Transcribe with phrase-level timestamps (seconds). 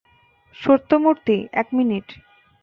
[0.55, 2.07] সত্যমুর্তি, এক মিনিট।